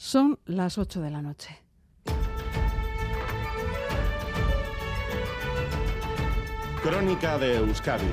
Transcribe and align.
Son 0.00 0.38
las 0.44 0.78
8 0.78 1.00
de 1.00 1.10
la 1.10 1.20
noche. 1.20 1.58
Crónica 6.84 7.36
de 7.36 7.56
Euskadi 7.56 8.06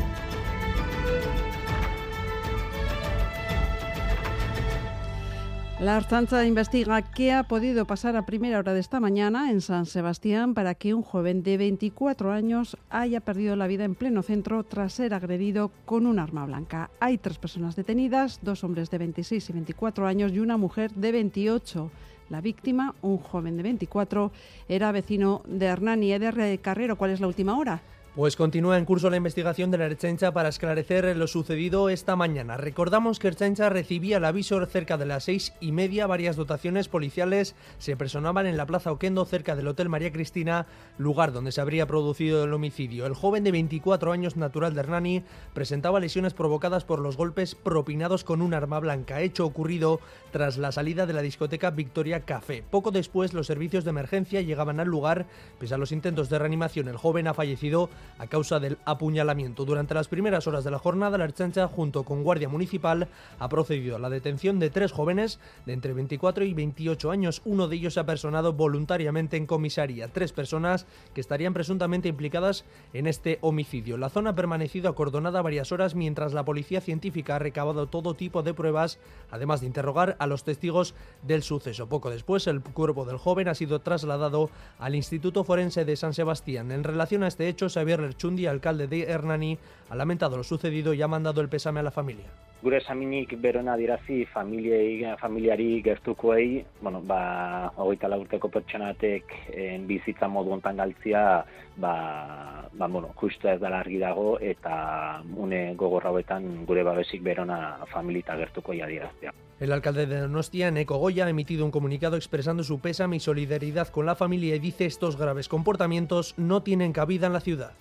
La 5.79 5.97
Archancha 5.97 6.45
investiga 6.45 7.01
qué 7.01 7.33
ha 7.33 7.43
podido 7.43 7.83
pasar 7.83 8.15
a 8.15 8.25
primera 8.25 8.59
hora 8.59 8.73
de 8.73 8.79
esta 8.79 9.02
mañana 9.02 9.52
en 9.52 9.59
San 9.59 9.86
Sebastián 9.86 10.54
para 10.54 10.73
que 10.73 10.93
un 10.93 11.01
joven 11.01 11.43
de 11.43 11.57
24 11.57 12.32
años 12.32 12.77
haya 12.89 13.20
perdido 13.20 13.57
la 13.57 13.68
vida 13.68 13.83
en 13.83 13.93
pleno 13.93 14.23
centro 14.23 14.64
tras 14.64 14.93
ser 14.93 15.14
agredido 15.14 15.71
con 15.83 16.07
un 16.07 16.18
arma 16.18 16.46
blanca. 16.46 16.89
Hay 17.01 17.18
tres 17.18 17.39
personas 17.39 17.75
detenidas, 17.75 18.39
dos 18.41 18.64
hombres 18.64 18.89
de 18.89 19.00
26 19.00 19.50
y 19.50 19.54
24 19.54 20.07
años 20.07 20.32
y 20.32 20.39
una 20.39 20.55
mujer 20.55 20.91
de 20.91 21.11
28. 21.11 21.92
La 22.29 22.39
víctima, 22.39 22.96
un 23.01 23.18
joven 23.18 23.57
de 23.57 23.64
24, 23.64 24.32
era 24.69 24.93
vecino 24.93 25.42
de 25.46 25.65
Hernani 25.65 26.14
Eder 26.14 26.57
Carrero. 26.61 26.96
¿Cuál 26.96 27.11
es 27.11 27.19
la 27.19 27.28
última 27.28 27.57
hora? 27.57 27.82
Pues 28.15 28.37
continúa 28.37 28.78
en 28.78 28.86
curso 28.86 29.10
la 29.10 29.18
investigación 29.18 29.71
de 29.71 29.78
la 29.78 29.87
Erchancha 29.87 30.32
para 30.32 30.47
esclarecer 30.47 31.18
lo 31.18 31.28
sucedido 31.28 31.89
esta 31.89 32.16
mañana. 32.16 32.55
Recordamos 32.55 33.19
que 33.19 33.28
Erchancha 33.28 33.67
recibía 33.67 34.17
el 34.17 34.23
aviso 34.23 34.66
cerca 34.67 34.95
de 34.95 35.05
las 35.05 35.25
seis 35.25 35.52
y 35.59 35.73
media. 35.73 36.08
Varias 36.08 36.38
dotaciones 36.38 36.88
policiales 36.88 37.55
se 37.78 37.97
personaban 37.97 38.47
en 38.47 38.55
la 38.55 38.67
Plaza 38.67 38.94
Oquendo, 38.94 39.25
cerca 39.25 39.58
del 39.58 39.67
Hotel 39.67 39.89
María 39.89 40.14
Cristina, 40.14 40.66
lugar 40.97 41.33
donde 41.33 41.52
se 41.52 41.59
habría 41.59 41.88
producido 41.88 42.45
el 42.45 42.53
homicidio. 42.53 43.05
El 43.05 43.16
joven 43.16 43.44
de 43.44 43.52
24 43.52 44.14
años, 44.14 44.38
natural 44.38 44.75
de 44.75 44.80
Hernani, 44.80 45.23
presentaba 45.53 46.00
lesiones 46.00 46.33
provocadas 46.33 46.86
por 46.86 47.00
los 47.00 47.17
golpes 47.17 47.53
propinados 47.53 48.23
con 48.23 48.41
un 48.41 48.53
arma 48.53 48.80
blanca, 48.80 49.19
hecho 49.19 49.45
ocurrido 49.45 50.00
tras 50.31 50.58
la 50.58 50.72
salida 50.72 51.05
de 51.05 51.11
la 51.11 51.22
discoteca 51.22 51.72
Victoria 51.72 52.22
Café. 52.22 52.63
Poco 52.72 52.91
después, 52.91 53.33
los 53.33 53.47
servicios 53.47 53.83
de 53.83 53.89
emergencia 53.89 54.39
llegaban 54.39 54.80
al 54.80 54.88
lugar. 54.88 55.25
Pese 55.59 55.73
a 55.73 55.77
los 55.77 55.91
intentos 55.91 56.30
de 56.30 56.39
reanimación, 56.39 56.88
el 56.88 56.95
joven 56.95 57.27
ha 57.27 57.33
fallecido 57.33 57.89
a 58.17 58.28
causa 58.28 58.59
del 58.59 58.78
apuñalamiento. 58.86 59.66
Durante 59.66 59.94
las 59.94 60.08
primeras 60.08 60.48
horas 60.48 60.64
de 60.64 60.72
la 60.72 60.80
jornada, 60.80 61.17
la 61.17 61.25
Erchancha, 61.25 61.67
junto 61.67 62.03
con 62.03 62.23
Guardia 62.23 62.50
Municipal, 62.50 63.08
ha 63.39 63.50
procedido 63.50 63.95
a 63.95 64.00
la 64.00 64.09
detención 64.09 64.59
de 64.59 64.70
tres 64.70 64.92
jóvenes 64.92 65.39
de 65.66 65.73
entre 65.73 65.94
24 65.94 66.45
y 66.45 66.53
28 66.53 67.11
años. 67.11 67.42
Uno 67.45 67.67
de 67.67 67.76
ellos 67.76 67.95
se 67.95 68.00
ha 68.00 68.06
personado 68.06 68.53
voluntariamente 68.53 69.38
en 69.38 69.45
comisaría. 69.45 70.08
Tres 70.08 70.31
personas 70.31 70.86
que 71.14 71.22
estarían 71.22 71.53
presuntamente 71.53 72.09
implicadas 72.09 72.66
en 72.94 73.08
este 73.08 73.39
homicidio. 73.42 73.98
La 73.98 74.09
zona 74.09 74.31
ha 74.31 74.36
permanecido 74.36 74.89
acordonada 74.89 75.42
varias 75.42 75.72
horas 75.72 75.95
mientras 75.95 76.33
la 76.33 76.45
policía 76.45 76.81
científica 76.81 77.36
ha 77.36 77.39
recabado 77.39 77.88
todo 77.88 78.14
tipo 78.14 78.44
de 78.44 78.53
pruebas, 78.53 79.00
además 79.31 79.61
de 79.61 79.67
interrogar 79.67 80.16
a 80.20 80.28
los 80.28 80.44
testigos 80.44 80.95
del 81.22 81.44
suceso. 81.44 81.88
Poco 81.88 82.09
después, 82.09 82.48
el 82.48 82.61
cuerpo 82.61 83.06
del 83.06 83.17
joven 83.17 83.48
ha 83.48 83.56
sido 83.56 83.80
trasladado 83.80 84.50
al 84.80 84.95
Instituto 84.95 85.44
Forense 85.44 85.86
de 85.86 85.95
San 85.95 86.14
Sebastián. 86.14 86.72
En 86.72 86.83
relación 86.83 87.23
a 87.23 87.28
este 87.28 87.48
hecho, 87.48 87.70
se 87.70 87.80
había 87.80 87.94
Lerchundi, 88.01 88.47
alcalde 88.47 88.88
de 88.88 89.03
Hernani, 89.03 89.57
ha 89.89 89.95
lamentado 89.95 90.38
lo 90.38 90.43
sucedido 90.43 90.93
y 90.93 91.01
ha 91.01 91.07
mandado 91.07 91.41
el 91.41 91.49
pésame 91.49 91.79
a 91.79 91.83
la 91.83 91.91
familia. 91.91 92.25
Gure 92.65 92.77
esaminik 92.77 93.35
berona 93.37 93.75
dirazi 93.77 94.23
familiei, 94.25 95.03
familiari 95.21 95.83
gertukoei, 95.85 96.65
bueno, 96.81 97.02
ba, 97.05 97.71
hogeita 97.75 98.09
urteko 98.17 98.49
pertsonatek 98.49 99.35
en 99.53 99.85
bizitza 99.85 100.27
modu 100.27 100.55
ontan 100.55 100.77
galtzia, 100.77 101.45
ba, 101.77 102.67
ba, 102.73 102.87
bueno, 102.87 103.11
justu 103.21 103.52
ez 103.52 103.59
dela 103.61 103.83
argi 103.83 103.99
dago, 104.02 104.39
eta 104.41 105.21
une 105.35 105.75
gogorra 105.75 106.09
hauetan 106.09 106.65
gure 106.65 106.81
babesik 106.83 107.21
berona 107.21 107.85
familita 107.91 108.37
gertukoei 108.39 108.81
adiraztea. 108.81 109.35
El 109.59 109.71
alcalde 109.71 110.05
de 110.05 110.19
Donostia, 110.19 110.71
Neko 110.71 110.97
Goya, 110.97 111.27
ha 111.27 111.30
emitido 111.30 111.63
un 111.63 111.71
comunicado 111.71 112.17
expresando 112.17 112.63
su 112.63 112.80
pésame 112.80 113.17
y 113.17 113.19
solidaridad 113.19 113.87
con 113.87 114.05
la 114.05 114.15
familia 114.15 114.55
y 114.55 114.59
dice 114.59 114.85
estos 114.85 115.17
graves 115.17 115.47
comportamientos 115.47 116.33
no 116.37 116.63
tienen 116.63 116.91
cabida 116.93 117.27
en 117.27 117.33
la 117.33 117.39
ciudad. 117.39 117.71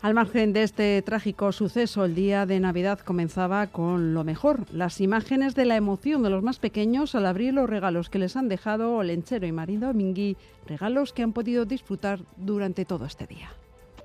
Al 0.00 0.14
margen 0.14 0.52
de 0.52 0.62
este 0.62 1.02
trágico 1.02 1.50
suceso, 1.50 2.04
el 2.04 2.14
día 2.14 2.46
de 2.46 2.60
Navidad 2.60 3.00
comenzaba 3.00 3.66
con 3.66 4.14
lo 4.14 4.22
mejor, 4.22 4.64
las 4.72 5.00
imágenes 5.00 5.56
de 5.56 5.64
la 5.64 5.74
emoción 5.74 6.22
de 6.22 6.30
los 6.30 6.40
más 6.40 6.60
pequeños 6.60 7.16
al 7.16 7.26
abrir 7.26 7.52
los 7.52 7.68
regalos 7.68 8.08
que 8.08 8.20
les 8.20 8.36
han 8.36 8.48
dejado 8.48 8.94
Olenchero 8.94 9.44
y 9.44 9.50
marido 9.50 9.92
Mingui, 9.92 10.36
regalos 10.66 11.12
que 11.12 11.24
han 11.24 11.32
podido 11.32 11.64
disfrutar 11.64 12.20
durante 12.36 12.84
todo 12.84 13.06
este 13.06 13.26
día. 13.26 13.50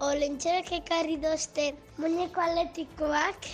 Ekarri 0.01 1.19
muñeko 1.97 2.41
atletikoak 2.41 3.45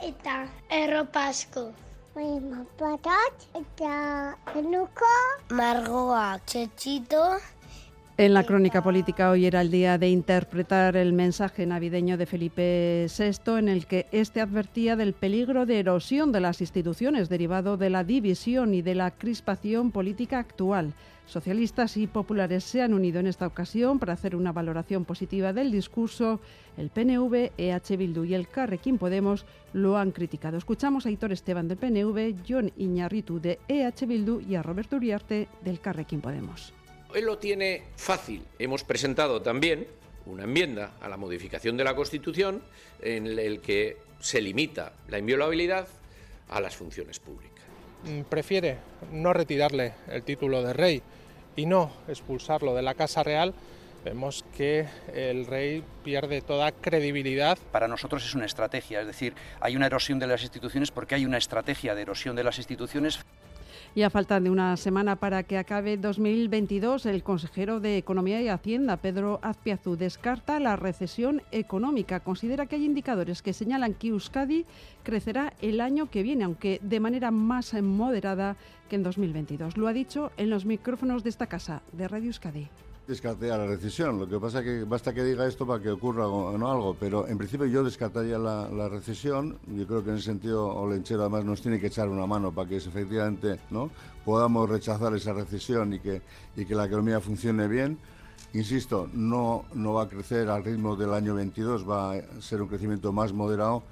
eta 0.00 0.46
erropa 0.70 1.26
asko. 1.28 1.72
Bai, 2.14 2.40
mapatak 2.40 3.34
eta 3.58 4.38
peluko. 4.54 5.12
Margoa, 5.50 6.38
txetxito, 6.46 7.24
En 8.18 8.32
la 8.32 8.44
crónica 8.44 8.82
política 8.82 9.30
hoy 9.30 9.44
era 9.44 9.60
el 9.60 9.70
día 9.70 9.98
de 9.98 10.08
interpretar 10.08 10.96
el 10.96 11.12
mensaje 11.12 11.66
navideño 11.66 12.16
de 12.16 12.24
Felipe 12.24 13.08
VI 13.14 13.58
en 13.58 13.68
el 13.68 13.84
que 13.84 14.06
éste 14.10 14.40
advertía 14.40 14.96
del 14.96 15.12
peligro 15.12 15.66
de 15.66 15.80
erosión 15.80 16.32
de 16.32 16.40
las 16.40 16.62
instituciones 16.62 17.28
derivado 17.28 17.76
de 17.76 17.90
la 17.90 18.04
división 18.04 18.72
y 18.72 18.80
de 18.80 18.94
la 18.94 19.10
crispación 19.10 19.90
política 19.90 20.38
actual. 20.38 20.94
Socialistas 21.26 21.98
y 21.98 22.06
populares 22.06 22.64
se 22.64 22.80
han 22.80 22.94
unido 22.94 23.20
en 23.20 23.26
esta 23.26 23.46
ocasión 23.46 23.98
para 23.98 24.14
hacer 24.14 24.34
una 24.34 24.52
valoración 24.52 25.04
positiva 25.04 25.52
del 25.52 25.70
discurso. 25.70 26.40
El 26.78 26.88
PNV, 26.88 27.52
EH 27.58 27.96
Bildu 27.98 28.24
y 28.24 28.32
el 28.32 28.48
Carrequín 28.48 28.96
Podemos 28.96 29.44
lo 29.74 29.98
han 29.98 30.12
criticado. 30.12 30.56
Escuchamos 30.56 31.04
a 31.04 31.10
Hitor 31.10 31.32
Esteban 31.32 31.68
del 31.68 31.76
PNV, 31.76 32.36
John 32.48 32.72
Iñarritu 32.78 33.42
de 33.42 33.58
EH 33.68 34.06
Bildu 34.06 34.40
y 34.40 34.54
a 34.54 34.62
Roberto 34.62 34.96
Uriarte 34.96 35.48
del 35.62 35.80
Carrequín 35.80 36.22
Podemos. 36.22 36.72
Él 37.14 37.24
lo 37.24 37.38
tiene 37.38 37.82
fácil. 37.96 38.44
Hemos 38.58 38.84
presentado 38.84 39.42
también 39.42 39.86
una 40.26 40.44
enmienda 40.44 40.92
a 41.00 41.08
la 41.08 41.16
modificación 41.16 41.76
de 41.76 41.84
la 41.84 41.94
Constitución 41.94 42.62
en 43.00 43.38
el 43.38 43.60
que 43.60 43.96
se 44.20 44.40
limita 44.40 44.92
la 45.08 45.18
inviolabilidad 45.18 45.88
a 46.48 46.60
las 46.60 46.76
funciones 46.76 47.20
públicas. 47.20 47.64
Prefiere 48.28 48.78
no 49.12 49.32
retirarle 49.32 49.94
el 50.08 50.22
título 50.22 50.62
de 50.62 50.72
rey 50.72 51.02
y 51.56 51.66
no 51.66 51.92
expulsarlo 52.08 52.74
de 52.74 52.82
la 52.82 52.94
Casa 52.94 53.22
Real, 53.22 53.54
vemos 54.04 54.44
que 54.56 54.86
el 55.12 55.46
rey 55.46 55.82
pierde 56.04 56.40
toda 56.40 56.70
credibilidad. 56.70 57.58
Para 57.72 57.88
nosotros 57.88 58.24
es 58.24 58.34
una 58.34 58.46
estrategia, 58.46 59.00
es 59.00 59.06
decir, 59.06 59.34
hay 59.60 59.74
una 59.74 59.86
erosión 59.86 60.20
de 60.20 60.28
las 60.28 60.42
instituciones 60.42 60.92
porque 60.92 61.16
hay 61.16 61.24
una 61.24 61.38
estrategia 61.38 61.94
de 61.94 62.02
erosión 62.02 62.36
de 62.36 62.44
las 62.44 62.58
instituciones. 62.58 63.18
Y 63.96 64.02
a 64.02 64.10
falta 64.10 64.40
de 64.40 64.50
una 64.50 64.76
semana 64.76 65.16
para 65.16 65.44
que 65.44 65.56
acabe 65.56 65.96
2022, 65.96 67.06
el 67.06 67.22
consejero 67.22 67.80
de 67.80 67.96
Economía 67.96 68.42
y 68.42 68.48
Hacienda, 68.48 68.98
Pedro 68.98 69.40
Azpiazu, 69.40 69.96
descarta 69.96 70.60
la 70.60 70.76
recesión 70.76 71.40
económica. 71.50 72.20
Considera 72.20 72.66
que 72.66 72.76
hay 72.76 72.84
indicadores 72.84 73.40
que 73.40 73.54
señalan 73.54 73.94
que 73.94 74.08
Euskadi 74.08 74.66
crecerá 75.02 75.54
el 75.62 75.80
año 75.80 76.10
que 76.10 76.22
viene, 76.22 76.44
aunque 76.44 76.78
de 76.82 77.00
manera 77.00 77.30
más 77.30 77.72
moderada 77.72 78.56
que 78.90 78.96
en 78.96 79.02
2022. 79.02 79.78
Lo 79.78 79.88
ha 79.88 79.94
dicho 79.94 80.30
en 80.36 80.50
los 80.50 80.66
micrófonos 80.66 81.24
de 81.24 81.30
esta 81.30 81.46
casa, 81.46 81.80
de 81.92 82.06
Radio 82.06 82.26
Euskadi 82.26 82.68
descartaría 83.06 83.56
la 83.56 83.66
recesión. 83.66 84.18
Lo 84.18 84.28
que 84.28 84.38
pasa 84.38 84.60
es 84.60 84.64
que 84.64 84.84
basta 84.84 85.14
que 85.14 85.22
diga 85.22 85.46
esto 85.46 85.66
para 85.66 85.82
que 85.82 85.90
ocurra 85.90 86.26
o 86.26 86.56
no 86.58 86.70
algo, 86.70 86.96
pero 86.98 87.26
en 87.28 87.38
principio 87.38 87.66
yo 87.66 87.84
descartaría 87.84 88.38
la, 88.38 88.88
recesión. 88.88 89.58
Yo 89.66 89.86
creo 89.86 90.04
que 90.04 90.10
en 90.10 90.16
ese 90.16 90.26
sentido 90.26 90.66
Olenchero 90.66 91.22
además 91.22 91.44
nos 91.44 91.62
tiene 91.62 91.80
que 91.80 91.86
echar 91.86 92.08
una 92.08 92.26
mano 92.26 92.52
para 92.52 92.68
que 92.68 92.76
efectivamente 92.76 93.60
no 93.70 93.90
podamos 94.24 94.68
rechazar 94.68 95.14
esa 95.14 95.32
recesión 95.32 95.92
y 95.94 96.00
que, 96.00 96.22
y 96.56 96.64
que 96.64 96.74
la 96.74 96.86
economía 96.86 97.20
funcione 97.20 97.68
bien. 97.68 97.98
Insisto, 98.52 99.08
no, 99.12 99.64
no 99.74 99.94
va 99.94 100.04
a 100.04 100.08
crecer 100.08 100.48
al 100.48 100.64
ritmo 100.64 100.96
del 100.96 101.12
año 101.12 101.34
22, 101.34 101.88
va 101.88 102.12
a 102.12 102.40
ser 102.40 102.62
un 102.62 102.68
crecimiento 102.68 103.12
más 103.12 103.32
moderado 103.32 103.82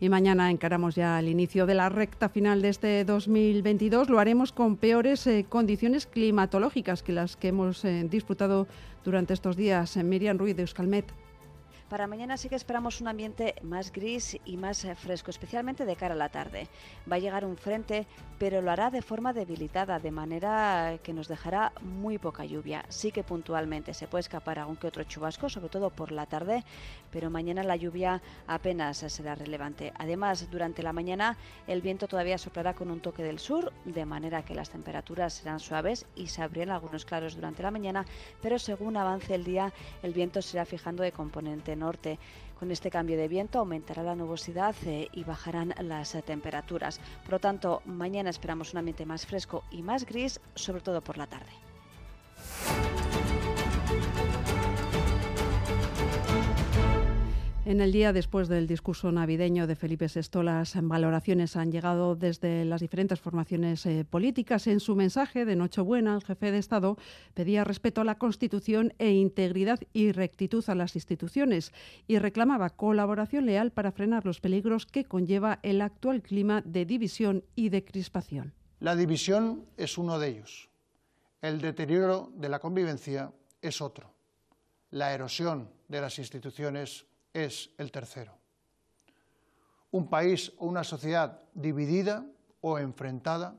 y 0.00 0.08
mañana 0.08 0.50
encaramos 0.50 0.94
ya 0.94 1.20
el 1.20 1.28
inicio 1.28 1.66
de 1.66 1.74
la 1.74 1.90
recta 1.90 2.30
final 2.30 2.62
de 2.62 2.70
este 2.70 3.04
2022. 3.04 4.08
Lo 4.08 4.18
haremos 4.18 4.50
con 4.50 4.76
peores 4.76 5.26
eh, 5.26 5.44
condiciones 5.46 6.06
climatológicas 6.06 7.02
que 7.02 7.12
las 7.12 7.36
que 7.36 7.48
hemos 7.48 7.84
eh, 7.84 8.06
disfrutado 8.10 8.66
durante 9.04 9.34
estos 9.34 9.56
días. 9.56 9.96
Miriam 9.98 10.38
Ruiz 10.38 10.56
de 10.56 10.62
Euskalmet. 10.62 11.04
Para 11.90 12.06
mañana 12.06 12.36
sí 12.36 12.48
que 12.48 12.54
esperamos 12.54 13.00
un 13.00 13.08
ambiente 13.08 13.56
más 13.62 13.90
gris 13.90 14.38
y 14.44 14.56
más 14.56 14.84
eh, 14.84 14.94
fresco, 14.94 15.32
especialmente 15.32 15.84
de 15.84 15.96
cara 15.96 16.14
a 16.14 16.16
la 16.16 16.28
tarde. 16.28 16.68
Va 17.10 17.16
a 17.16 17.18
llegar 17.18 17.44
un 17.44 17.56
frente, 17.56 18.06
pero 18.38 18.62
lo 18.62 18.70
hará 18.70 18.90
de 18.90 19.02
forma 19.02 19.32
debilitada, 19.32 19.98
de 19.98 20.12
manera 20.12 20.98
que 21.02 21.12
nos 21.12 21.26
dejará 21.26 21.72
muy 21.82 22.16
poca 22.18 22.44
lluvia. 22.44 22.84
Sí 22.90 23.10
que 23.10 23.24
puntualmente 23.24 23.92
se 23.92 24.06
puede 24.06 24.20
escapar 24.20 24.60
algún 24.60 24.76
que 24.76 24.86
otro 24.86 25.02
chubasco, 25.02 25.48
sobre 25.48 25.68
todo 25.68 25.90
por 25.90 26.12
la 26.12 26.26
tarde, 26.26 26.62
pero 27.10 27.28
mañana 27.28 27.64
la 27.64 27.74
lluvia 27.74 28.22
apenas 28.46 28.98
será 28.98 29.34
relevante. 29.34 29.92
Además, 29.98 30.48
durante 30.48 30.84
la 30.84 30.92
mañana 30.92 31.36
el 31.66 31.82
viento 31.82 32.06
todavía 32.06 32.38
soplará 32.38 32.72
con 32.72 32.92
un 32.92 33.00
toque 33.00 33.24
del 33.24 33.40
sur, 33.40 33.72
de 33.84 34.06
manera 34.06 34.44
que 34.44 34.54
las 34.54 34.70
temperaturas 34.70 35.34
serán 35.34 35.58
suaves 35.58 36.06
y 36.14 36.28
se 36.28 36.40
abrirán 36.40 36.70
algunos 36.70 37.04
claros 37.04 37.34
durante 37.34 37.64
la 37.64 37.72
mañana, 37.72 38.06
pero 38.40 38.60
según 38.60 38.96
avance 38.96 39.34
el 39.34 39.42
día, 39.42 39.72
el 40.04 40.12
viento 40.12 40.40
se 40.40 40.56
irá 40.56 40.64
fijando 40.64 41.02
de 41.02 41.10
componente 41.10 41.79
norte. 41.80 42.18
Con 42.58 42.70
este 42.70 42.90
cambio 42.90 43.16
de 43.16 43.26
viento 43.26 43.58
aumentará 43.58 44.02
la 44.02 44.14
nubosidad 44.14 44.76
eh, 44.86 45.08
y 45.12 45.24
bajarán 45.24 45.74
las 45.80 46.14
eh, 46.14 46.22
temperaturas. 46.22 47.00
Por 47.24 47.32
lo 47.32 47.38
tanto, 47.40 47.82
mañana 47.86 48.30
esperamos 48.30 48.72
un 48.72 48.78
ambiente 48.78 49.06
más 49.06 49.26
fresco 49.26 49.64
y 49.70 49.82
más 49.82 50.06
gris, 50.06 50.40
sobre 50.54 50.82
todo 50.82 51.00
por 51.00 51.18
la 51.18 51.26
tarde. 51.26 51.69
En 57.70 57.80
el 57.80 57.92
día 57.92 58.12
después 58.12 58.48
del 58.48 58.66
discurso 58.66 59.12
navideño 59.12 59.68
de 59.68 59.76
Felipe 59.76 60.08
VI, 60.12 60.42
las 60.42 60.74
valoraciones 60.74 61.54
han 61.54 61.70
llegado 61.70 62.16
desde 62.16 62.64
las 62.64 62.80
diferentes 62.80 63.20
formaciones 63.20 63.86
eh, 63.86 64.04
políticas. 64.04 64.66
En 64.66 64.80
su 64.80 64.96
mensaje 64.96 65.44
de 65.44 65.54
Nochebuena, 65.54 66.16
el 66.16 66.24
jefe 66.24 66.50
de 66.50 66.58
Estado 66.58 66.96
pedía 67.32 67.62
respeto 67.62 68.00
a 68.00 68.04
la 68.04 68.18
Constitución 68.18 68.92
e 68.98 69.12
integridad 69.12 69.78
y 69.92 70.10
rectitud 70.10 70.64
a 70.66 70.74
las 70.74 70.96
instituciones 70.96 71.72
y 72.08 72.18
reclamaba 72.18 72.70
colaboración 72.70 73.46
leal 73.46 73.70
para 73.70 73.92
frenar 73.92 74.26
los 74.26 74.40
peligros 74.40 74.84
que 74.84 75.04
conlleva 75.04 75.60
el 75.62 75.80
actual 75.80 76.22
clima 76.22 76.62
de 76.62 76.84
división 76.84 77.44
y 77.54 77.68
de 77.68 77.84
crispación. 77.84 78.52
La 78.80 78.96
división 78.96 79.64
es 79.76 79.96
uno 79.96 80.18
de 80.18 80.26
ellos. 80.26 80.68
El 81.40 81.60
deterioro 81.60 82.32
de 82.34 82.48
la 82.48 82.58
convivencia 82.58 83.30
es 83.62 83.80
otro. 83.80 84.12
La 84.90 85.14
erosión 85.14 85.70
de 85.86 86.00
las 86.00 86.18
instituciones 86.18 87.06
es 87.32 87.70
el 87.78 87.90
tercero. 87.90 88.36
Un 89.90 90.08
país 90.08 90.52
o 90.58 90.66
una 90.66 90.84
sociedad 90.84 91.42
dividida 91.54 92.24
o 92.60 92.78
enfrentada 92.78 93.56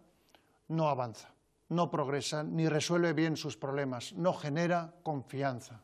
no 0.69 0.89
avanza, 0.89 1.33
no 1.69 1.91
progresa 1.91 2.43
ni 2.43 2.69
resuelve 2.69 3.13
bien 3.13 3.35
sus 3.35 3.57
problemas, 3.57 4.13
no 4.13 4.33
genera 4.33 4.93
confianza. 5.03 5.81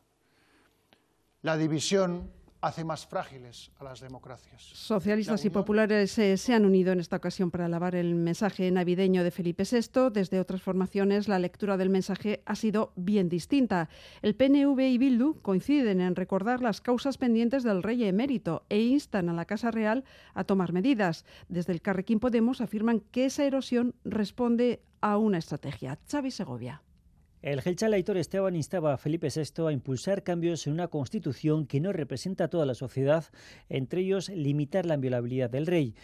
La 1.42 1.56
división 1.56 2.32
hace 2.60 2.84
más 2.84 3.06
frágiles 3.06 3.70
a 3.78 3.84
las 3.84 4.00
democracias. 4.00 4.62
Socialistas 4.62 5.44
y 5.44 5.50
populares 5.50 6.18
eh, 6.18 6.36
se 6.36 6.54
han 6.54 6.64
unido 6.64 6.92
en 6.92 7.00
esta 7.00 7.16
ocasión 7.16 7.50
para 7.50 7.66
alabar 7.66 7.94
el 7.94 8.14
mensaje 8.14 8.70
navideño 8.70 9.24
de 9.24 9.30
Felipe 9.30 9.64
VI. 9.64 10.10
Desde 10.12 10.40
otras 10.40 10.62
formaciones, 10.62 11.28
la 11.28 11.38
lectura 11.38 11.76
del 11.76 11.90
mensaje 11.90 12.42
ha 12.46 12.54
sido 12.54 12.92
bien 12.96 13.28
distinta. 13.28 13.88
El 14.22 14.34
PNV 14.34 14.80
y 14.80 14.98
Bildu 14.98 15.40
coinciden 15.42 16.00
en 16.00 16.16
recordar 16.16 16.60
las 16.60 16.80
causas 16.80 17.18
pendientes 17.18 17.62
del 17.62 17.82
rey 17.82 18.04
emérito 18.04 18.64
e 18.68 18.80
instan 18.80 19.28
a 19.28 19.34
la 19.34 19.44
Casa 19.44 19.70
Real 19.70 20.04
a 20.34 20.44
tomar 20.44 20.72
medidas. 20.72 21.24
Desde 21.48 21.72
el 21.72 21.82
Carrequín 21.82 22.20
Podemos 22.20 22.60
afirman 22.60 23.00
que 23.00 23.26
esa 23.26 23.44
erosión 23.44 23.94
responde 24.04 24.82
a 25.00 25.16
una 25.16 25.38
estrategia. 25.38 25.98
Xavi 26.10 26.30
Segovia. 26.30 26.82
El 27.40 27.62
Gelchal 27.62 27.92
Aitor 27.92 28.16
Esteban 28.16 28.56
instaba 28.56 28.94
a 28.94 28.98
Felipe 28.98 29.28
VI 29.32 29.68
a 29.68 29.72
impulsar 29.72 30.24
cambios 30.24 30.66
en 30.66 30.72
una 30.72 30.88
constitución 30.88 31.68
que 31.68 31.78
no 31.78 31.92
representa 31.92 32.44
a 32.44 32.48
toda 32.48 32.66
la 32.66 32.74
sociedad, 32.74 33.26
entre 33.68 34.00
ellos 34.00 34.28
limitar 34.28 34.84
la 34.84 34.94
inviolabilidad 34.94 35.48
del 35.48 35.68
rey. 35.68 35.94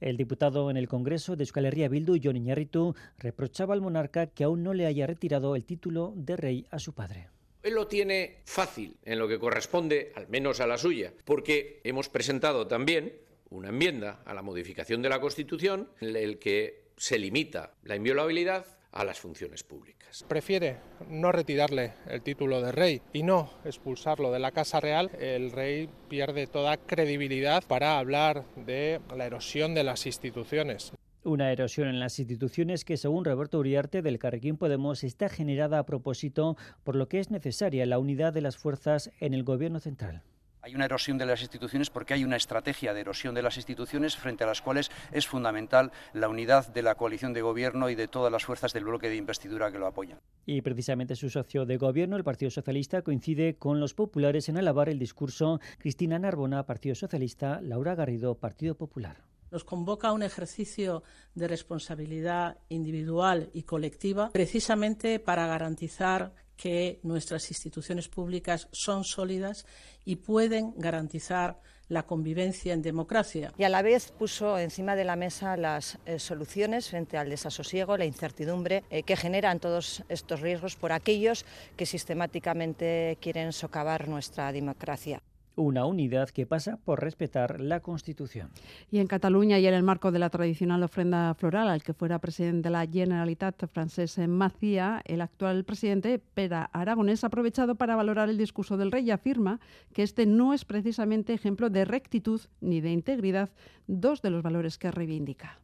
El 0.00 0.16
diputado 0.16 0.70
en 0.70 0.76
el 0.76 0.86
Congreso 0.86 1.34
de 1.34 1.42
Euskal 1.42 1.66
Herria 1.66 1.88
Bildu, 1.88 2.20
Jon 2.22 2.36
Iñarritu, 2.36 2.94
reprochaba 3.18 3.74
al 3.74 3.80
monarca 3.80 4.28
que 4.28 4.44
aún 4.44 4.62
no 4.62 4.72
le 4.72 4.86
haya 4.86 5.08
retirado 5.08 5.56
el 5.56 5.64
título 5.64 6.12
de 6.14 6.36
rey 6.36 6.66
a 6.70 6.78
su 6.78 6.92
padre. 6.92 7.28
Él 7.64 7.74
lo 7.74 7.88
tiene 7.88 8.42
fácil 8.44 8.96
en 9.04 9.18
lo 9.18 9.26
que 9.26 9.40
corresponde, 9.40 10.12
al 10.14 10.28
menos 10.28 10.60
a 10.60 10.66
la 10.68 10.78
suya, 10.78 11.12
porque 11.24 11.80
hemos 11.82 12.08
presentado 12.08 12.68
también 12.68 13.14
una 13.50 13.70
enmienda 13.70 14.22
a 14.24 14.32
la 14.32 14.42
modificación 14.42 15.02
de 15.02 15.08
la 15.08 15.20
Constitución 15.20 15.88
en 16.00 16.14
el 16.14 16.38
que 16.38 16.84
se 16.96 17.18
limita 17.18 17.74
la 17.82 17.96
inviolabilidad 17.96 18.66
a 18.94 19.04
las 19.04 19.20
funciones 19.20 19.62
públicas. 19.62 20.24
Prefiere 20.28 20.78
no 21.08 21.32
retirarle 21.32 21.94
el 22.06 22.22
título 22.22 22.62
de 22.62 22.72
rey 22.72 23.02
y 23.12 23.22
no 23.24 23.50
expulsarlo 23.64 24.30
de 24.30 24.38
la 24.38 24.52
Casa 24.52 24.80
Real. 24.80 25.10
El 25.18 25.50
rey 25.50 25.90
pierde 26.08 26.46
toda 26.46 26.76
credibilidad 26.76 27.62
para 27.66 27.98
hablar 27.98 28.44
de 28.56 29.00
la 29.14 29.26
erosión 29.26 29.74
de 29.74 29.84
las 29.84 30.06
instituciones. 30.06 30.92
Una 31.24 31.50
erosión 31.50 31.88
en 31.88 32.00
las 32.00 32.18
instituciones 32.18 32.84
que, 32.84 32.98
según 32.98 33.24
Roberto 33.24 33.58
Uriarte 33.58 34.02
del 34.02 34.18
Carrequín 34.18 34.58
Podemos, 34.58 35.04
está 35.04 35.28
generada 35.28 35.78
a 35.78 35.86
propósito 35.86 36.56
por 36.84 36.96
lo 36.96 37.08
que 37.08 37.18
es 37.18 37.30
necesaria 37.30 37.86
la 37.86 37.98
unidad 37.98 38.32
de 38.32 38.42
las 38.42 38.58
fuerzas 38.58 39.10
en 39.20 39.32
el 39.32 39.42
gobierno 39.42 39.80
central. 39.80 40.22
Hay 40.64 40.74
una 40.74 40.86
erosión 40.86 41.18
de 41.18 41.26
las 41.26 41.42
instituciones 41.42 41.90
porque 41.90 42.14
hay 42.14 42.24
una 42.24 42.36
estrategia 42.36 42.94
de 42.94 43.02
erosión 43.02 43.34
de 43.34 43.42
las 43.42 43.58
instituciones 43.58 44.16
frente 44.16 44.44
a 44.44 44.46
las 44.46 44.62
cuales 44.62 44.90
es 45.12 45.26
fundamental 45.26 45.92
la 46.14 46.26
unidad 46.26 46.68
de 46.68 46.80
la 46.80 46.94
coalición 46.94 47.34
de 47.34 47.42
gobierno 47.42 47.90
y 47.90 47.94
de 47.94 48.08
todas 48.08 48.32
las 48.32 48.46
fuerzas 48.46 48.72
del 48.72 48.84
bloque 48.84 49.10
de 49.10 49.16
investidura 49.16 49.70
que 49.70 49.78
lo 49.78 49.86
apoyan. 49.86 50.20
Y 50.46 50.62
precisamente 50.62 51.16
su 51.16 51.28
socio 51.28 51.66
de 51.66 51.76
gobierno, 51.76 52.16
el 52.16 52.24
Partido 52.24 52.50
Socialista, 52.50 53.02
coincide 53.02 53.56
con 53.58 53.78
los 53.78 53.92
populares 53.92 54.48
en 54.48 54.56
alabar 54.56 54.88
el 54.88 54.98
discurso. 54.98 55.60
Cristina 55.76 56.18
Narbona, 56.18 56.64
Partido 56.64 56.94
Socialista, 56.94 57.60
Laura 57.60 57.94
Garrido, 57.94 58.34
Partido 58.36 58.74
Popular. 58.74 59.18
Nos 59.50 59.64
convoca 59.64 60.08
a 60.08 60.12
un 60.14 60.22
ejercicio 60.22 61.02
de 61.34 61.46
responsabilidad 61.46 62.56
individual 62.70 63.50
y 63.52 63.64
colectiva 63.64 64.30
precisamente 64.30 65.20
para 65.20 65.46
garantizar 65.46 66.32
que 66.56 67.00
nuestras 67.02 67.50
instituciones 67.50 68.08
públicas 68.08 68.68
son 68.72 69.04
sólidas 69.04 69.66
y 70.04 70.16
pueden 70.16 70.74
garantizar 70.76 71.60
la 71.88 72.04
convivencia 72.04 72.72
en 72.72 72.82
democracia. 72.82 73.52
Y 73.58 73.64
a 73.64 73.68
la 73.68 73.82
vez 73.82 74.10
puso 74.10 74.58
encima 74.58 74.96
de 74.96 75.04
la 75.04 75.16
mesa 75.16 75.56
las 75.56 75.98
eh, 76.06 76.18
soluciones 76.18 76.88
frente 76.88 77.18
al 77.18 77.28
desasosiego, 77.28 77.96
la 77.96 78.06
incertidumbre 78.06 78.84
eh, 78.90 79.02
que 79.02 79.16
generan 79.16 79.60
todos 79.60 80.02
estos 80.08 80.40
riesgos 80.40 80.76
por 80.76 80.92
aquellos 80.92 81.44
que 81.76 81.86
sistemáticamente 81.86 83.18
quieren 83.20 83.52
socavar 83.52 84.08
nuestra 84.08 84.52
democracia 84.52 85.22
una 85.56 85.86
unidad 85.86 86.30
que 86.30 86.46
pasa 86.46 86.78
por 86.84 87.00
respetar 87.00 87.60
la 87.60 87.80
Constitución. 87.80 88.50
Y 88.90 88.98
en 88.98 89.06
Cataluña, 89.06 89.58
y 89.58 89.66
en 89.66 89.74
el 89.74 89.82
marco 89.82 90.12
de 90.12 90.18
la 90.18 90.30
tradicional 90.30 90.82
ofrenda 90.82 91.34
floral 91.34 91.68
al 91.68 91.82
que 91.82 91.94
fuera 91.94 92.18
presidente 92.18 92.68
de 92.68 92.72
la 92.72 92.86
Generalitat 92.86 93.66
francés 93.70 94.18
Macía, 94.28 95.02
el 95.04 95.20
actual 95.20 95.64
presidente 95.64 96.18
Pera 96.18 96.70
Aragonés 96.72 97.24
ha 97.24 97.28
aprovechado 97.28 97.74
para 97.74 97.96
valorar 97.96 98.28
el 98.28 98.38
discurso 98.38 98.76
del 98.76 98.92
rey 98.92 99.04
y 99.04 99.10
afirma 99.10 99.60
que 99.92 100.02
este 100.02 100.26
no 100.26 100.54
es 100.54 100.64
precisamente 100.64 101.32
ejemplo 101.32 101.70
de 101.70 101.84
rectitud 101.84 102.40
ni 102.60 102.80
de 102.80 102.90
integridad, 102.90 103.50
dos 103.86 104.22
de 104.22 104.30
los 104.30 104.42
valores 104.42 104.78
que 104.78 104.90
reivindica. 104.90 105.60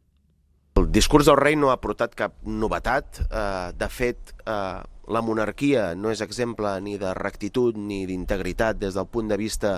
El 0.75 0.91
discurs 0.91 1.25
del 1.27 1.37
rei 1.37 1.57
no 1.59 1.69
ha 1.69 1.77
portat 1.83 2.15
cap 2.15 2.37
novetat. 2.47 3.19
Eh, 3.27 3.73
de 3.77 3.89
fet, 3.91 4.31
eh, 4.45 4.81
la 5.11 5.19
monarquia 5.19 5.89
no 5.99 6.11
és 6.13 6.21
exemple 6.23 6.69
ni 6.79 6.93
de 6.99 7.11
rectitud 7.17 7.75
ni 7.75 8.05
d'integritat 8.07 8.77
des 8.79 8.95
del 8.95 9.09
punt 9.11 9.27
de 9.27 9.37
vista 9.39 9.71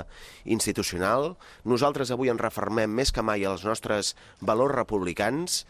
institucional. 0.45 1.33
Nosaltres 1.65 2.11
avui 2.13 2.29
ens 2.29 2.41
refermem 2.41 2.93
més 2.93 3.09
que 3.11 3.25
mai 3.25 3.45
als 3.49 3.65
nostres 3.65 4.13
valors 4.45 4.75
republicans 4.77 5.63